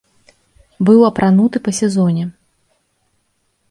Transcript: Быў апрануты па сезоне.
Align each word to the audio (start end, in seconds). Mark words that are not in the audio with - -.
Быў 0.87 0.99
апрануты 1.11 1.57
па 1.69 1.77
сезоне. 1.83 2.25